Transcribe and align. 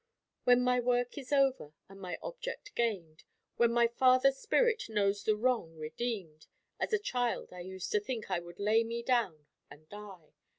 When 0.45 0.63
my 0.63 0.79
work 0.79 1.15
is 1.19 1.31
over, 1.31 1.73
and 1.87 2.01
my 2.01 2.17
object 2.23 2.73
gained, 2.73 3.23
when 3.57 3.71
my 3.71 3.87
father's 3.87 4.37
spirit 4.39 4.85
knows 4.89 5.23
the 5.23 5.35
wrong 5.35 5.75
redeemed, 5.77 6.47
as 6.79 6.91
a 6.91 6.97
child 6.97 7.53
I 7.53 7.59
used 7.59 7.91
to 7.91 7.99
think 7.99 8.31
I 8.31 8.39
would 8.39 8.57
lay 8.59 8.83
me 8.83 9.03
down 9.03 9.45
and 9.69 9.87
die. 9.89 10.33